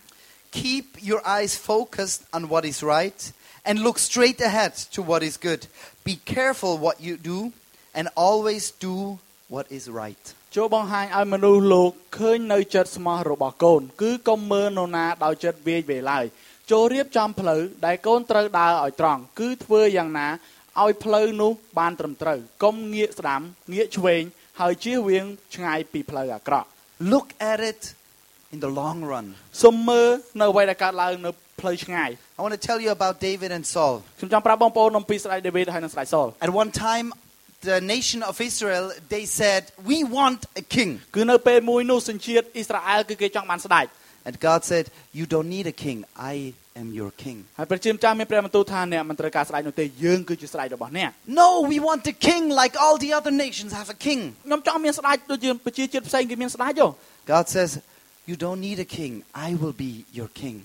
[0.61, 3.21] Keep your eyes focused on what is right
[3.69, 5.63] and look straight ahead to what is good.
[6.11, 7.39] Be careful what you do
[7.99, 8.97] and always do
[9.55, 10.25] what is right.
[10.57, 16.25] ចូលបង្ហាញឲ្យមនុស្សលោកឃើញនៅចិត្តស្មោះរបស់កូន គឺកុំមើលនរណាដោយចិត្តវាយវេឡើយ
[16.72, 20.28] ចូលរៀបចំផ្លូវដែលកូនត្រូវដើរឲ្យត្រង់គឺធ្វើយ៉ាងណា
[20.82, 23.42] ឲ្យផ្លូវនោះបានត្រឹមត្រូវកុំងាកស្ដាំ
[23.74, 24.22] ងាកឆ្វេង
[24.60, 26.68] ហើយជៀសវាងឆ្ងាយពីផ្លូវអាក្រក់
[27.14, 27.82] Look at it
[28.54, 29.26] in the long run.
[29.64, 30.10] សូមមើល
[30.42, 33.96] នៅអ្វីដែលកើតឡើងនៅផ្លូវឆ្ងាយ I want to tell you about David and Saul.
[34.20, 37.08] ខ្ញុំចង់ប្រាប់បងប្អូនអំពីស្ដេចដាវីតហើយនិងស្ដេចសល At one time,
[37.70, 40.92] the nation of Israel, they said, We want a king.
[41.16, 43.86] គឺនៅពេលមួយនោះសញ្ជាតិអ៊ីស្រាអែលគឺគេចង់បានស្ដេច
[44.27, 44.85] And God said,
[45.19, 45.99] You don't need a king.
[46.33, 46.35] I
[46.81, 47.39] am your king.
[47.59, 51.11] ហើយព្រះជាម្ចាស់មានព្រះបន្ទូលថាអ្នកមិនត្រូវការស្ដេចនោះទេយើងគឺជាស្ដេចរបស់អ្នក
[51.41, 54.21] No, we want a king like all the other nations have a king.
[54.47, 56.89] ខ្ញុំចង់មានស្ដេចដូចជាប្រជាជាតិផ្សេងគេមានស្ដេចយោ
[57.35, 57.71] God says,
[58.31, 59.13] You don't need a king.
[59.47, 60.57] I will be your king.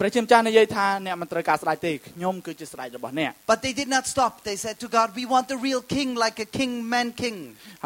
[0.00, 4.32] ព្រះជាម្ចាស់និយាយថាអ្នកមិនត្រូវការស្ដេចទេខ្ញុំគឺជាស្ដេចរបស់អ្នក But they did not stop.
[4.48, 7.36] They said to God, We want a real king, like a king, man king.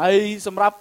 [0.01, 0.75] ហើយសម្រាប់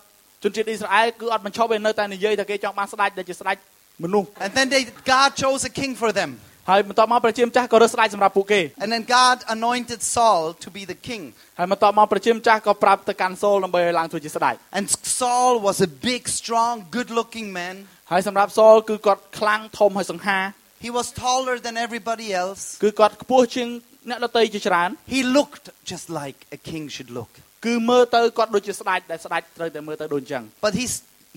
[0.44, 3.56] ជនជាតិអ៊ីស្រាអែលគឺអត់បញ្ឈប់ទេនៅតែនិយាយថាគេចង់បានស្ដេចដែលជាស្ដេច
[4.04, 4.82] មនុស្ស And then they,
[5.14, 6.30] God chose a king for them.
[6.70, 11.23] ហើយបន្ទាប់មកព្រះជាម្ចាស់ក៏រើសស្ដេចសម្រាប់ពួកគេ And then God anointed Saul to be the king.
[11.58, 14.85] ហើយបន្ទាប់មកព្រះជាម្ចាស់ក៏ប្រាប់ទៅកាន់សូលដើម្បីឲ្យឡើងធ្វើជាស្ដេច And
[15.18, 17.76] Saul was a big, strong, good looking man.
[18.12, 20.38] ហើយសម្រាប់សូលគឺគាត់ខ្លាំងធំហើយសង្ហា
[20.85, 22.62] He was taller than everybody else.
[22.85, 23.68] គឺគាត់ខ្ពស់ជាង
[24.11, 27.30] អ្នកដទៃជាច្រើន He looked just like a king should look.
[27.66, 30.85] គឺមើលទៅគាត់ដូចជាស្ដេចដែលស្ដេចត្រូវតែមើលទៅដូចអញ្ចឹង But he,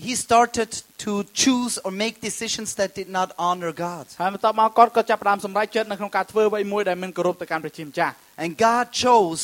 [0.06, 0.70] he started
[1.04, 4.04] to choose or make decisions that did not honor God.
[4.20, 9.42] ហើយបន្ទាប់មកគាត់ក៏ចាប់ផ្ដើមសម្រេចចិត្តនៅក្នុងការធ្វើអ្វីមួយដែលមិនគោរពទៅកាន់ព្រះជាម្ចាស់ And God chose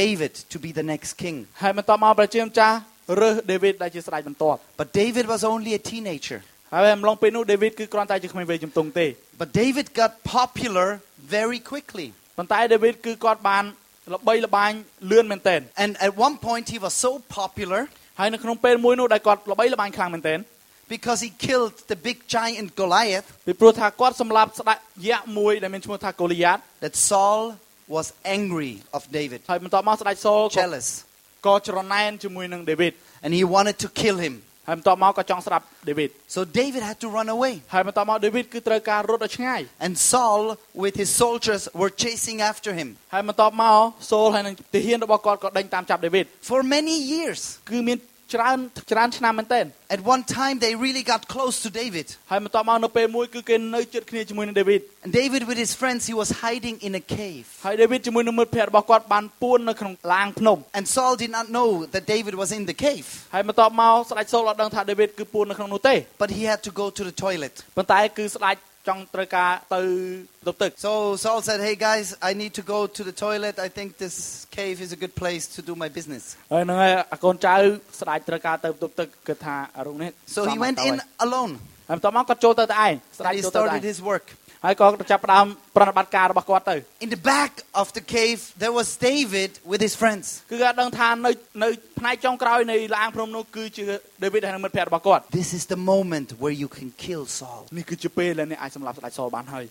[0.00, 1.36] David to be the next king.
[1.62, 2.76] ហើយបន្ទាប់មកព្រះជាម្ចាស់
[3.20, 6.38] រើសដេវីតដែលជាស្ដេចបន្ទាប់ But David was only a teenager.
[6.74, 9.06] ហើយអំឡុងពេលនោះដេវីតគឺគ្រាន់តែជាក្មេងវ័យជំទង់ទេ
[9.40, 10.88] But David got popular
[11.36, 12.08] very quickly.
[12.38, 13.64] ប៉ុន្តែដេវីតគឺគាត់បាន
[14.14, 14.72] ល្បីល្បាញ
[15.12, 17.82] លឿនមែនទែន And at one point, he was so popular
[18.18, 20.38] ហើយនៅក្នុងពេលមួយនោះដែលគាត់ល្បីល្បាញខ្លាំងមែនទែន
[20.94, 27.42] because he killed the big giant Goliath ពីព្រោះថាគាត់សម្លាប់ស្ដេចយក្សមួយដែលមានឈ្មោះថាកូលីយ៉ាត that Saul
[27.96, 28.06] was
[28.36, 30.88] angry of David, ហើយបន្ទាប់មកស្ដេចសូលក៏ jealous,
[31.46, 32.92] ក៏ច្រណែនជាមួយនឹងដេវីត
[33.24, 34.34] and he wanted to kill him.
[34.68, 37.54] ហើយបន្ទាប់មកក៏ចង់ស្ដាប់ដេវីត So David had to run away.
[37.74, 40.42] ហើយបន្ទាប់មកដេវីតគឺត្រូវការរត់ឲ្យឆ្ងាយ And Saul,
[40.84, 43.78] with his soldiers, were chasing after him ហើយបន្ទាប់មក
[44.10, 47.40] សូលហើយនឹងទាហានរបស់គាត់ក៏ដេញតាមចាប់ដេវីត for many years.
[47.70, 47.98] គឺមាន
[48.34, 48.58] ច្រើន
[48.92, 52.06] ច្រើនឆ្នាំមែនទែន At one time, they really got close to David.
[52.30, 57.46] ហើយបន្ទាប់មកនៅពេលមួយគឺគេនៅជិតគ្នាជាមួយនឹងដេវីត And David, with his friends, he was hiding in a cave.
[57.66, 66.42] ហើយដេវីតជាមួយនឹងមិត្តភ័ក្តិរបស់គាត់បានពួននៅក្នុងឡាងភ្នំ And Saul did not know that David was in the cave, ហើយបន្ទាប់មកស្ដេចសូលអត់ដឹងថាដេវីតគឺពួននៅក្នុងនោះទេ but he
[66.50, 67.54] had to go to the toilet.
[67.76, 68.56] ប៉ុន្តែគឺស្ដេច
[68.88, 69.80] ចង់ត្រូវការទៅ
[70.46, 70.92] ទៅទឹក So
[71.24, 73.54] Saul said, Hey guys, I need to go to the toilet.
[73.66, 74.16] I think this
[74.58, 76.24] cave is a good place to do my business.
[76.52, 77.54] ហើយហ្នឹងហើយអាកូនចៅ
[78.00, 81.52] ស្ដេចត្រូវការទៅទៅទឹកគិតថាអារុងនេះ So he សម went ទៅហើយ in alone
[81.88, 84.26] ហើយបន្ទាប់មកគាត់ចូលទៅតែឯងស្ដេច and he ចូលទៅតែឯ started ង his work.
[84.66, 90.26] ហើយក៏ចាប់ផ្ដើមប្រតិបត្តិការរបស់គាត់ទៅ In the back of the cave, there was David with his friends.
[90.50, 91.30] គឺគាត់ដឹងថានៅ
[91.62, 93.84] នៅផ្នែកចុងក្រោយនៃឡាងភ្នំនោះគឺជា
[94.24, 97.62] ដេវីតហើយនឹងមិត្តភ័ក្តិរបស់គាត់ This is the moment where you can kill Saul.
[97.78, 99.64] នេះគឺជាពេលដែលអ្នកអាចសម្លាប់ស្ដេចសូលបានហើយ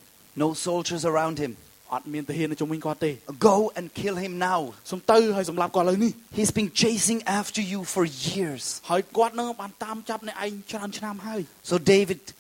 [0.44, 1.54] No soldiers around him.
[1.94, 3.12] អត់មានទាហាននៅជុំវិញគាត់ទេ
[3.52, 4.60] Go and kill him now.
[4.92, 8.04] សុំទៅហើយសម្លាប់គាត់ឥឡូវនេះ He's been chasing after you for
[8.34, 8.64] years.
[8.90, 12.34] ហើយគាត់នឹងបានតាមចាប់អ្នកឯងច្រើនឆ្នាំហើយ So David s-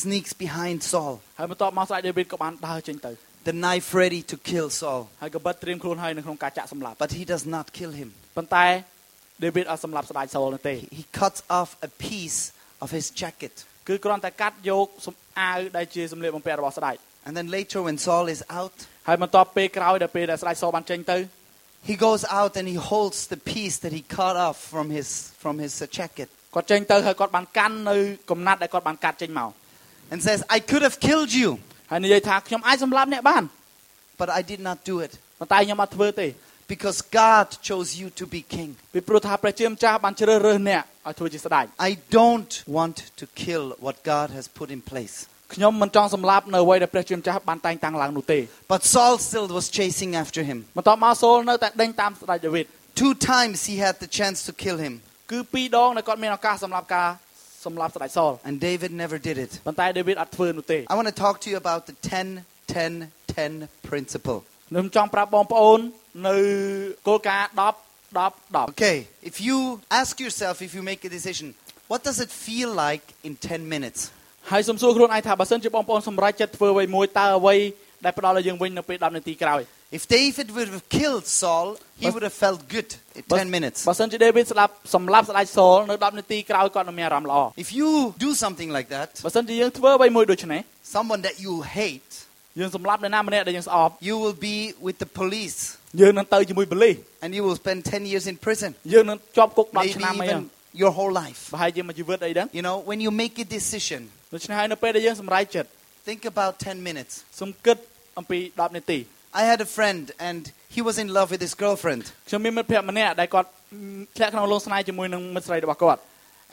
[0.00, 3.12] sneaks behind Saul, ហើយបន្ទាប់មកស្ដេចដេវីតក៏បានដើរចេញទៅ
[3.48, 5.00] the knife ready to kill Saul.
[5.22, 8.08] ហើយក៏បិទត្រៀមខ្លួនហើយនៅក្នុងការចាក់សម្លាប់ But he does not kill him.
[8.36, 8.66] ប៉ុន្តែ
[9.44, 12.40] ដេវីតអត់សម្លាប់ស្ដេចសូលនោះទេ He cuts off a piece
[12.84, 13.54] of his jacket.
[13.88, 18.74] គឺគ្រាន់តែកាត់យកសម្អាវដែលជាសម្លៀកបំពាក់របស់ស្ដេច And then later, when Saul is out,
[19.08, 21.18] ហើយបន្ទាប់ពេលក្រោយដែលពេលដែលស្ដេចសូលបានចេញទៅ
[21.90, 25.08] he goes out and he holds the piece that he cut off from his,
[25.42, 27.96] from his uh, jacket គាត់ចេញទៅហើយគាត់បានកាន់នៅ
[28.30, 29.50] កំណាត់ដែលគាត់បានកាត់ចេញមក
[30.12, 31.48] and says, I could have killed you,
[31.90, 33.42] ហើយនិយាយថាខ្ញុំអាចសម្លាប់អ្នកបាន
[34.20, 36.28] but I did not do it ប៉ុន្តែខ្ញុំអត់ធ្វើទេ
[36.74, 38.70] because God chose you to be king.
[38.94, 45.16] ពីព្រោះថាព្រះជាម្ចាស់បានជ្រើសរើសអ្នកឲ្យធ្វើជាស្ដេច I don't want to kill what God has put in place.
[45.54, 48.38] ខ្ញុំមិនចង់សម្លាប់នៅអ្វីដែលព្រះជាម្ចាស់បានតែងតាំងឡើងនោះទេ
[48.72, 50.58] But Saul still was chasing after him.
[50.76, 52.66] បន្ទាប់មកសូលនៅតែដេញតាមស្ដេចដាវីត
[53.02, 54.94] Two times he had the chance to kill him,
[55.32, 57.08] គឺពីរដងដែលគាត់មានឱកាសសម្រាប់ការ
[57.64, 59.50] សម្លាប់ស្ដេចសូល and David never did it.
[59.66, 64.38] ប៉ុន្តែដាវីតអត់ធ្វើនោះទេ I want to talk to you about the 10 10 10 principle.
[64.70, 65.78] ខ្ញុំចង់ប្រាប់បងប្អូន
[66.28, 66.36] នៅ
[67.08, 67.74] គោលការណ៍10
[68.18, 68.96] 10 10 Okay,
[69.30, 69.56] if you
[70.00, 71.46] ask yourself, if you make a decision,
[71.90, 74.00] what does it feel like in 10 minutes?
[74.50, 77.56] ហើយសំសួរខ្លួនឯងថាបើសិនជាបងប្អូនសម្រេចចិត្តធ្វើអ្វីមួយតើអ្វី
[78.04, 79.60] ដែលផ្ដល់ឲ្យយើងវិញនៅពេល10នាទីក្រោយ
[79.98, 81.68] If David would have killed Saul,
[82.00, 83.78] he Bas- would have felt good in 10 minutes.
[83.88, 87.90] បើសិនជាដេវីតស្លាប់សម្លាប់ស្ដេចសូលនៅ10នាទីក្រោយគាត់នឹងមានអារម្មណ៍ល្អ If you
[88.26, 90.60] do something like that, បើសិនជាយើងធ្វើអ្វីមួយដូចនេះ
[90.96, 92.10] someone that you hate,
[92.60, 94.56] យើងសម្លាប់នរណាម្នាក់ដែលយើងស្អប់ you will be
[94.86, 95.58] with the police
[96.00, 101.12] យើងនឹងទៅជាមួយប៉ូលីស and you will spend 10 years in prison, យើងនឹងជាប់គុក10 maybe ឆ្នាំអីហ្នឹង even your whole
[101.22, 101.40] life.
[101.52, 104.00] ប្រហែលជាមួយជីវិតអីហ្នឹង You know, when you make a decision,
[104.34, 105.68] ដូច្នេះហើយនៅពេលដែលយើងសម្រេចចិត្ត
[106.08, 107.12] think about 10 minutes.
[107.40, 107.76] សុំគិត
[108.18, 108.98] អំពី10នាទី
[109.40, 110.40] I had a friend and
[110.76, 112.02] he was in love with his girlfriend.
[112.28, 113.48] ខ្ញុំមានមិត្តភក្តិម្នាក់ដែលគាត់
[114.16, 116.00] ធ្លាក់ក្នុងលងស្នេហ៍ជាមួយនឹងមិត្តស្រីរបស់គាត់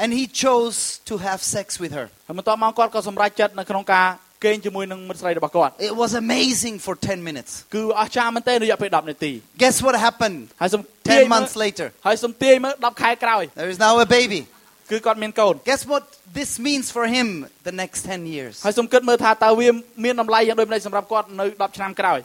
[0.02, 0.78] And he chose
[1.10, 2.06] to have sex with her.
[2.28, 4.08] ហើយបន្ទាប់មកគាត់ក៏សម្រេចចិត្តនៅក្នុងការ
[4.44, 7.52] គេងជាមួយនឹងមិត្តស្រីរបស់គាត់ It was amazing for 10 minutes.
[7.74, 9.32] គឺអស្ចារ្យមែនទែនរយៈពេល10នាទី
[9.62, 11.88] Guess what happened ហើយសំទាយ 10 មើល months later?
[12.08, 14.42] ហើយសំទាយមើល10ខែក្រោយ There is now a baby.
[14.92, 16.04] គឺគាត់មានកូន Guess what
[16.40, 17.28] this means for him
[17.68, 18.56] the next 10 years?
[18.66, 19.68] ហើយសូមគិតមើលថាតើវា
[20.04, 22.20] មានតម្លៃយ៉ាងដូចម្តេចសម្រាប់គាត់នៅ10ឆ្នាំក្រោយ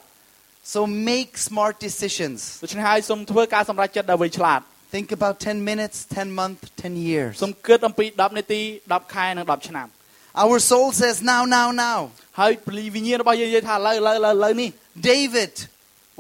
[0.74, 0.80] So
[1.10, 2.38] make smart decisions.
[2.62, 4.60] ដូច្នេះហើយសូមធ្វើការសម្រេចចិត្តដែលវៃឆ្លាត
[4.94, 7.32] Think about 10 minutes, 10 months, 10 years.
[7.42, 8.60] សូមគិតអំពី10នាទី
[8.92, 9.86] 10ខែនិង10ឆ្នាំ
[10.42, 11.98] Our soul says now, now, now.
[12.40, 14.70] ហើយពលីវិញ្ញាណរបស់យើងនិយាយថាឥឡូវឥឡូវឥឡូវឥឡូវនេះ
[15.10, 15.52] David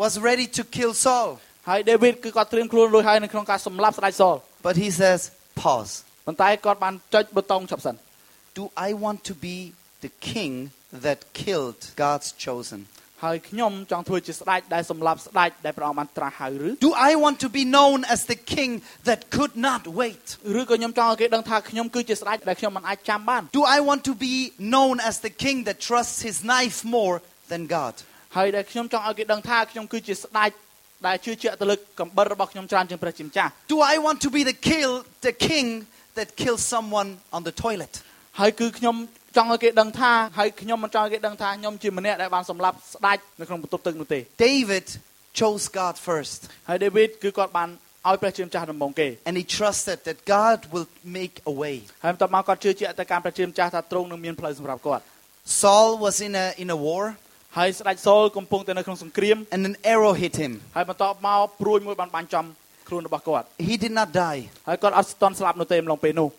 [0.02, 1.28] was ready to kill Saul,
[1.68, 4.34] ហើយដេវីតគឺគាត់ត្រៀមខ្លួនរួចហើយនៅក្នុងការសម្លាប់ស្ដេចសល
[4.66, 5.20] but he says,
[5.62, 5.92] pause.
[6.26, 7.94] ប៉ុន្តែគាត់បានចុចប៊ូតុងឈប់សិន
[8.58, 9.56] Do I want to be
[10.04, 10.52] the king
[11.04, 12.80] that killed God's chosen?
[13.24, 18.70] ហើយខ្ញុំចង់ធ្វើជាស្ដេចដែលសម្លាប់ស្ដេចដែលព្រះអង្គបានត្រាស់ហៅឬ Do I want to be known as the king
[19.08, 20.24] that could not wait?
[20.60, 24.34] ឬក៏ខ្ញុំចង់ឲ្យគេដឹងថាខ្ញុំគឺជាស្ដេចដែលខ្ញុំមិនអាចចាំបាន Do I want to be
[24.74, 27.14] known as the king that trusts his knife more
[27.52, 27.94] than God?
[28.36, 30.50] ហើយដែលខ្ញុំចង់ឲ្យគេដឹងថាខ្ញុំគឺជាស្ដេច
[31.06, 34.92] ដែលជឿជាក់ទៅលើកំបិតរបស់ខ្ញុំច្រើនជាងព្រះជាម្ចាស់ Do I want to be the kill
[35.28, 35.66] the king
[36.18, 37.92] that kills someone on the toilet?
[38.40, 38.96] ហើយគឺខ្ញុំ
[39.37, 44.85] ចង់ឲ្យគេដឹងថាហើយខ្ញុំមិនចង់ឲ្យគេដឹងថាខ្ញុំជាម្នាក់ដែលបានសម្លាប់ស្ដេចនៅក្នុងបន្ទប់ទឹកនោះទេ David
[45.39, 46.39] chose God first,
[46.69, 47.69] ហើយដេវីតគឺគាត់បាន
[48.07, 51.75] ឲ្យព្រះជាម្ចាស់ដំបូងគេ and he trusted that God will make a way.
[52.03, 55.03] ហើយបន្ទាប់មកគាត់ជឿជាក់ទៅកាន់ព្រះជាម្ចាស់ថាទ្រង់នឹងមានផ្លូវសម្រាប់គាត់
[55.61, 57.03] Saul was in a in a war,
[57.57, 60.51] ហើយស្ដេចសូលកំពុងតែនៅក្នុងសង្គ្រាម and an arrow hit him.
[60.75, 62.45] ហើយបន្ទាប់មកព្រួយមួយបានបាញ់ចំ
[62.87, 66.29] ខ្លួនរបស់គាត់ He did not die, ហើយគាត់អត់ស្ទាន់ស្លាប់នោះទេម្លងពេលនោះ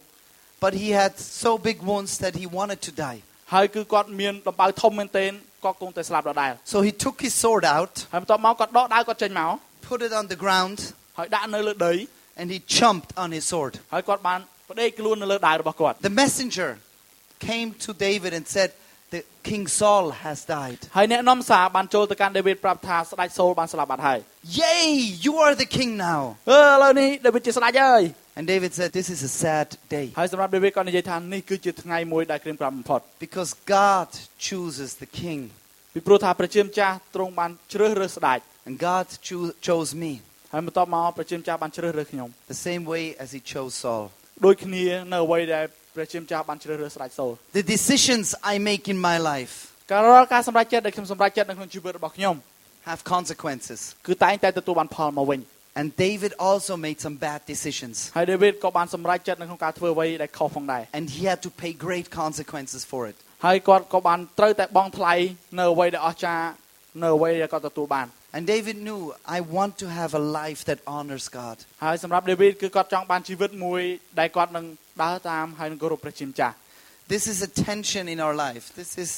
[0.64, 1.12] but he had
[1.44, 3.20] so big wounds that he wanted to die.
[3.54, 5.32] ហើយគឺគាត់មានដំបៅធំមែនទែន
[5.64, 9.52] គាត់គង់តែស្លាប់ដដែល So he took his sword out, ហើយបន្ទាប់មកគាត់ដកដាវគាត់ចេញមក
[9.90, 10.78] put it on the ground,
[11.18, 11.94] ហើយដាក់នៅលើដី
[12.40, 13.74] and he jumped on his sword.
[13.94, 16.70] ហើយគាត់បានផ្ដេកខ្លួននៅលើដាវរបស់គាត់ The messenger
[17.50, 18.70] came to David and said,
[19.16, 24.20] "The King Saul has died." ហើយអ្នកនាំសារបានចូលទៅកាន់ដេវីតប្រាប់ថាស្ដេចសូលបានស្លាប់បាត់ហើយ
[24.62, 24.88] Yay,
[25.26, 26.22] you are the king now.
[26.50, 28.04] អឺឥឡូវនេះដេវីតជាស្ដេចហើយ
[28.38, 34.08] And David said, This is a sad day ហើយសម្រាប់ដេវីតគាត់និយាយថានេះគឺជាថ្ងៃមួយដែលក្រៀមក្រំបំផុត because God
[34.48, 35.40] chooses the king,
[35.94, 40.12] ពីព្រោះថាព្រះជាម្ចាស់ទ្រង់បានជ្រើសរើសស្ដេច and God cho- chose me
[40.54, 44.04] ហើយបន្ទាប់មកព្រះជាម្ចាស់បានជ្រើសរើសខ្ញុំ the same way as He chose Saul.
[44.46, 49.54] ដូចគ្នានៅអ្វីដែលព្រះជាម្ចាស់បានជ្រើសរើសស្ដេចសូល The decisions I make in my life
[49.92, 52.36] ការរាល់ការសម្រេចចិត្តដែលខ្ញុំសម្រេចចិត្តនៅក្នុងជីវិតរបស់ខ្ញុំ
[52.90, 53.80] have consequences.
[54.08, 55.40] គឺតែងតែទទួលបានផលមកវិញ
[55.80, 62.82] And David also made some bad decisions, ហើយដេវីតក៏បានសម្រេចចិត្តនៅក្នុងការធ្វើអ្វីដែលខុសផងដែរ and he had to pay great consequences
[62.92, 63.16] for it.
[63.46, 65.14] ហើយគាត់ក៏បានត្រូវតែបង់ថ្លៃ
[65.60, 66.48] នៅអ្វីដែលអស្ចារ្យ
[67.04, 69.02] នៅអ្វីដែលគាត់ទទួលបាន And David knew,
[69.38, 71.58] I want to have a life that honors God.
[71.84, 73.82] ហើយសម្រាប់ដេវីតគឺគាត់ចង់បានជីវិតមួយ
[74.20, 74.66] ដែលគាត់នឹង
[75.04, 76.56] ដើរតាមហើយនឹងគោរពព្រះជាម្ចាស់
[77.14, 78.66] This is a tension in our life.
[78.82, 79.12] This is,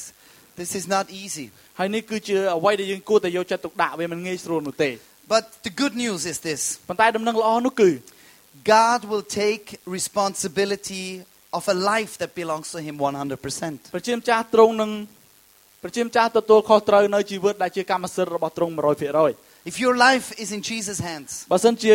[0.60, 1.46] this is not easy.
[1.78, 4.90] ហើយនេះគឺជាអ្វីដែលយើងគួរតែយកចិត្តទុកដាក់វាមិនងាយស្រួលនោះទេ
[5.32, 7.90] But the good news is this ប៉ុន្តែដំណឹងល្អនោះគឺ
[8.76, 9.64] God will take
[9.98, 11.06] responsibility
[11.58, 13.92] of a life that belongs to Him 100%.
[13.92, 14.90] ព្រះជាម្ចាស់ទ្រង់នឹង
[15.82, 18.72] ព្រះជាម្ចាស់ទទួលខុសត្រូវនៅជីវិតដែលជាកម្មសិទ្ធិរបស់ទ្រង់
[19.20, 21.94] 100% If your life is in Jesus' hands, បើសិនជា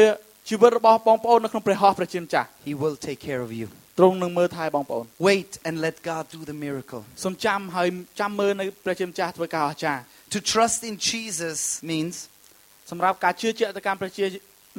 [0.49, 3.67] ជីវិតរបស់បងប្អូននៅក្នុងព្រះហស្ថព្រះជាម្ចាស់ He will take care of you.
[3.99, 7.01] ទ្រង់នឹងមើលថែបងប្អូន Wait and let God do the miracle.
[7.23, 10.01] សូមចាំហើយចាំមើលនៅព្រះជាម្ចាស់ធ្វើការអស្ចារ្យ
[10.35, 11.59] To trust in Jesus
[11.91, 12.15] means
[12.91, 14.25] សម្រាប់ការជឿជាក់ទៅកាន់ព្រះជា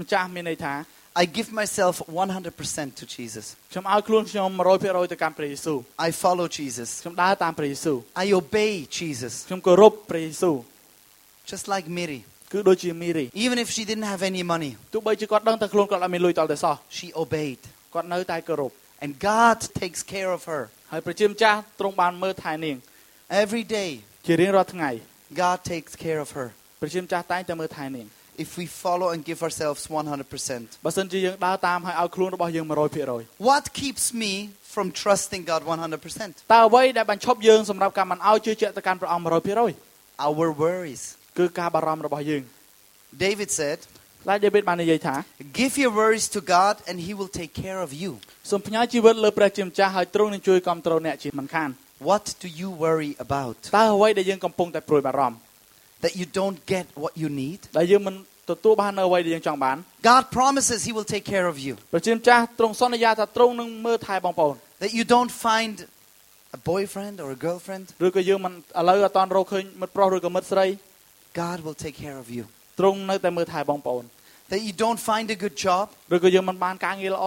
[0.00, 0.74] ម្ចាស់មានន័យថា
[1.22, 3.44] I give myself 100% to Jesus.
[3.72, 4.48] ខ្ញុំឲ្យខ្លួនខ្ញុំ
[4.82, 6.88] 100%ទៅកាន់ព្រះយេស៊ូវ I follow Jesus.
[7.02, 9.34] ខ្ញុំដើរតាមព្រះយេស៊ូវ I obey Jesus.
[9.48, 10.56] ខ្ញុំគោរពព្រះយេស៊ូវ
[11.50, 12.20] Just like Miri.
[12.52, 17.60] គឺដូចជាមីរី Even if she didn't have any money, ទោះបីជាគាត់ដឹងតែខ្លួនគាត់អត់មានលុយតល់តែសោះ she obeyed.
[17.94, 18.72] គាត់នៅតែគោរព
[19.04, 20.62] And God takes care of her.
[20.92, 22.76] ហើយព្រះជាម្ចាស់ទ្រង់បានមើលថែនាង
[23.44, 23.90] Every day,
[24.26, 24.90] ជារៀងរាល់ថ្ងៃ
[25.42, 26.48] God takes care of her.
[26.80, 28.06] ព្រះជាម្ចាស់តែងតែមើលថែនាង
[28.46, 30.84] If we follow and give ourselves 100%.
[30.86, 34.32] បើសិនជាយើងដើរតាមហើយឲ្យខ្លួនរបស់យើង100% What keeps me
[34.74, 36.52] from trusting God 100%?
[36.52, 41.02] តើអ្វីដែលបញ្ឈប់យើងសម្រាប់ការមិនឲ្យជឿជាក់ទៅកាន់ព្រះអង្គ100% Our worries.
[41.38, 42.42] គឺការបារម្ភរបស់យើង
[43.24, 43.78] David said,
[44.28, 45.14] តែដេវីតបាននិយាយថា
[45.60, 48.10] Give your worries to God and He will take care of you.
[48.50, 51.68] សូមផ្ញើជីវិតលើព្រះជាម្ចាស់ហើយទ្រង់នឹងជួយគ្រប់គ្រងអ្នកជាមិនខាន
[52.08, 53.56] What do you worry about?
[53.78, 55.36] តើអ្វីដែលយើងកំពុងតែព្រួយបារម្ភ
[56.04, 57.60] That you don't get what you need?
[57.78, 58.14] ដែលយើងមិន
[58.50, 59.76] ទទួលបាននៅអ្វីដែលយើងចង់បាន
[60.10, 61.74] God promises He will take care of you.
[61.92, 65.74] ព្រះជាម្ចាស់ទ្រង់សន្យាថាទ្រង់នឹងមើលថែបងប្អូន That you don't find
[66.56, 70.66] a boyfriend or a girlfriend ឬក៏យើងមិនឥឡូវអត់តន់រកឃើញមិត្តប្រុសឬក៏មិត្តស្រី
[71.42, 72.44] God will take care of you.
[72.78, 74.04] ទ្រង់នៅតែមើលថែបងប្អូន
[74.50, 77.26] That you don't find a good job, ឬក៏យើងមិនបានការងារល្អ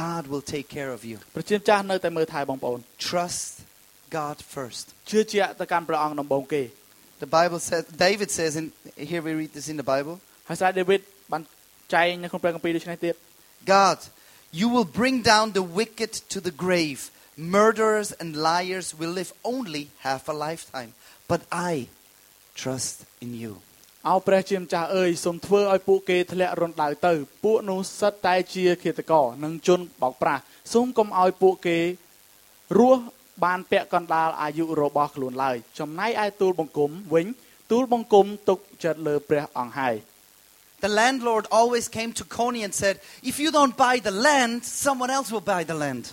[0.00, 1.16] God will take care of you.
[1.34, 3.42] ព្រះជាម្ចាស់នៅតែមើលថែបងប្អូន Trust
[4.18, 4.84] God first.
[5.10, 6.62] ជឿជាក់ទៅកាន់ព្រះអង្គដំបូងគេ
[7.24, 8.66] The Bible says, David says, in,
[9.10, 10.16] here we read this in the Bible
[10.48, 11.00] ហើយស្ដេចដេវីត
[11.32, 11.42] បាន
[11.94, 13.14] ចែងនៅក្នុងព្រះគម្ពីរដូចនេះទៀត
[13.74, 13.98] God,
[14.60, 17.00] you will bring down the wicked to the grave.
[17.36, 20.90] Murderers and liars will live only half a lifetime.
[21.30, 21.72] But I
[22.62, 23.52] trust in you.
[24.08, 27.12] អោព្រះជាម្ចាស់អើយសូមធ្វើឲ្យពួកគេធ្លាក់រណ្ដៅទៅ
[27.44, 31.78] ពួកនោះសិតតែជាឃាតករនិងជនបោកប្រាស់សូមកុំឲ្យពួកគេ
[32.78, 33.02] រស់
[33.45, 37.27] បានពាក់កណ្ដាលអាយុរបស់ខ្លួនឡើយចំណែកឯទូលបង្គំវិញ
[37.71, 39.95] ទូលបង្គំទុកចិត្តលើព្រះអង្គហើយ
[40.81, 45.11] The landlord always came to Connie and said, "If you don't buy the land, someone
[45.11, 46.03] else will buy the land."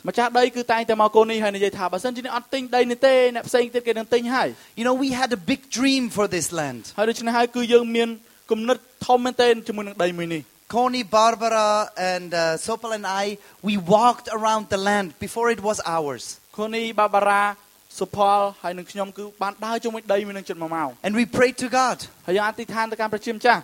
[4.78, 6.82] You know we had a big dream for this land.
[6.96, 8.08] ហើយដូច្នេះហើយគឺយើងមាន
[8.50, 10.42] គំនិតធំមែនទែនជាមួយនឹងដីមួយនេះ
[10.74, 15.80] Connie, Barbara, and uh, Sopal and I, we walked around the land before it was
[15.86, 16.24] ours.
[16.57, 17.41] ខូនីបាបារ៉ា
[17.99, 21.97] សុផលហើយនឹងខ្ញុំគឺបានដើរជាមួយដីមួយនឹងជិត1ម៉ោង And we prayed to God,
[22.27, 23.61] ហើយយើងអធិដ្ឋានទៅកាន់ព្រះជាម្ចាស់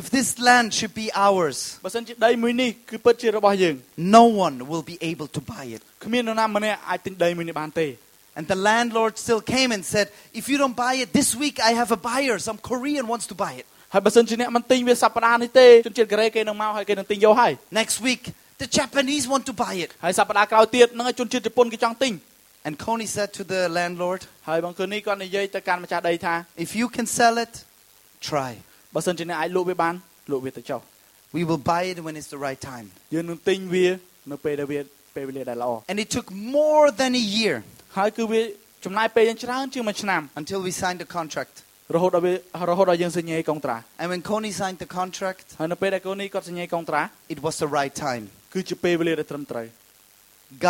[0.00, 3.74] if this land should be ours, បើសិនជាដីមួយនេះគឺពិតជារបស់យើង
[4.18, 5.80] no one will be able to buy it.
[6.04, 7.88] គ្មាននរណាម្នាក់អាចទិញដីមួយនេះបានទេ
[8.36, 10.06] And the landlord still came and said,
[10.40, 12.36] If you don't buy it this week, I have a buyer.
[12.48, 13.66] Some Korean wants to buy it.
[13.92, 18.22] ហើយបើសិនជាអ្នកមិនទិញវាសប្តាហ៍នេះទេជនជាតិកូរ៉េគេនឹងមកហើយគេនឹងទិញយកហើយ Next week,
[18.62, 19.90] the Japanese want to buy it.
[20.04, 22.12] ហើយសប្តាហ៍ក្រោយទៀតនឹងឲ្យជនជាតិជប៉ុនគេចង់ទិញ
[22.66, 26.34] And Coney said to the landlord, ហើយបង្គន់នេះគាត់និយាយទៅកាន់ម្ចាស់ដីថា
[26.66, 27.52] If you can sell it,
[28.30, 28.50] try.
[28.94, 29.94] បើសិនជាអ្នកអាចលក់វាបាន
[30.30, 30.80] លក់វាទៅចុះ
[31.36, 32.86] We will buy it when it's the right time.
[33.14, 33.86] យើងនឹងទិញវា
[34.32, 34.80] នៅពេលដែលវា
[35.16, 36.26] ពេលវេលាដែលល្អ And it took
[36.58, 37.54] more than a year
[37.98, 38.42] ហើយគឺវា
[38.84, 41.54] ចំណាយពេលយ៉ាងច្រើនជាងមួយឆ្នាំ until we signed the contract.
[41.96, 42.34] រហូតដល់វា
[42.70, 47.02] រហូតដល់យើងសញ្ញេកុងត្រា And when Coney signed the contract, ហើយនៅពេលដែលកូននេះគាត់សញ្ញេកុងត្រា
[47.34, 48.24] it was the right time.
[48.54, 49.66] គឺជាពេលវេលាដែលត្រឹមត្រូវ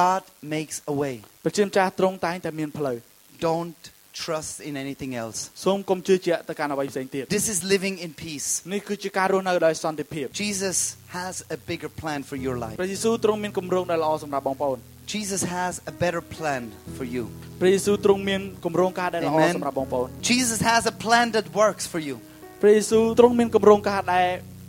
[0.01, 0.23] God
[0.55, 1.15] makes a way.
[1.45, 2.97] ព្រះជាម្ចាស់ទ្រង់តែងតែមានផ្លូវ
[3.49, 3.81] Don't
[4.25, 5.39] trust in anything else.
[5.65, 8.49] សូមកុំជឿជាក់ទៅកាន់អ្វីផ្សេងទៀត This is living in peace.
[8.73, 10.77] នេះគឺជាការរស់នៅដោយសន្តិភាព Jesus
[11.19, 12.77] has a bigger plan for your life.
[12.81, 14.79] ព្រះយេស៊ូវទ្រង់មានគម្រោងដែលល្អសម្រាប់បងប្អូន
[15.15, 16.63] Jesus has a better plan
[16.97, 17.25] for you.
[17.61, 19.55] ព្រះយេស៊ូវទ្រង់មានគម្រោងការដែលល្អ Amen.
[19.57, 22.17] សម្រាប់បងប្អូន Jesus has a plan that works for you.
[22.63, 24.27] ព្រះយេស៊ូវទ្រង់មានគម្រោងការដែល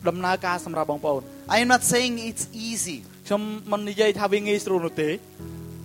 [0.10, 1.22] ដំណើរការសម្រាប់បងប្អូន
[1.56, 5.10] I am not saying it's easy, ខ្ញុំមិននិយាយថាវាងាយស្រួលនោះទេ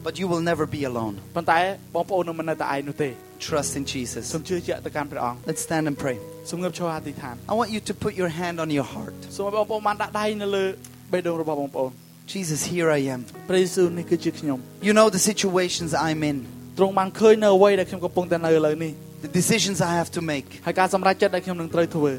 [0.07, 1.14] but you will never be alone.
[1.37, 1.59] ប៉ុន្តែ
[1.94, 3.11] បងប្អូននឹងមិននៅតែឯងនោះទេ
[3.46, 4.22] Trust in Jesus.
[4.33, 6.16] សូមជឿជាក់ទៅកាន់ព្រះអង្គ Let's stand and pray.
[6.50, 9.16] សូមងើបឈរអធិដ្ឋាន I want you to put your hand on your heart.
[9.37, 10.64] សូមឲ្យបងប្អូនបានដាក់ដៃនៅលើ
[11.12, 11.90] បេះដូងរបស់បងប្អូន
[12.35, 13.20] Jesus, here I am.
[13.48, 16.38] ព្រះយេស៊ូវនេះគឺជាខ្ញុំ You know the situations I'm in,
[16.79, 18.92] ទ្រង់បានឃើញនៅអ្វីដែលខ្ញុំកំពុងតែនៅឥឡូវនេះ
[19.24, 20.48] the decisions I have to make.
[20.66, 22.12] ហើយការសម្រេចចិត្តដែលខ្ញុំនឹងត្រូវធ្វើ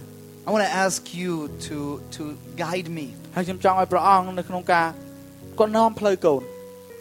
[0.48, 1.34] I want to ask you
[1.68, 1.78] to,
[2.16, 2.24] to
[2.64, 3.08] guide me.
[3.36, 4.88] ហើយខ្ញុំចង់ឲ្យព្រះអង្គនៅក្នុងការ
[5.60, 6.42] គាត់នាំផ្លូវកូន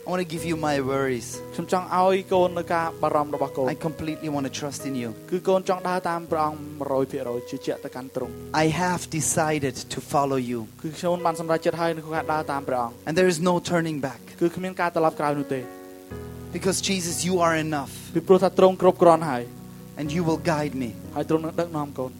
[0.07, 1.29] I want to give you my worries.
[1.55, 5.09] ខ្ញុំចង់ឲ្យកូននៅការបារម្ភរបស់កូន I completely want to trust in you.
[5.31, 6.59] គឺកូនចង់ដើរតាមព្រះអង្គ
[7.05, 8.33] 100%ជឿជាក់ទៅកាន់ទ្រង់
[8.65, 15.61] I have decided to follow you, គឺខ្ញុំបានសម្រេចចិត្តហើយនៅក្នុងការដើរតាមព្រះអង្គ and there is no turning back គឺគ្មានការត្រឡប់ក្រោយនោះទេ
[16.57, 19.43] because Jesus, you are enough, ពីព្រោះថាទ្រង់គ្រប់គ្រាន់ហើយ
[19.99, 20.91] and you will guide me.
[21.15, 22.20] ហើយទ្រង់នឹងដឹកនាំកូន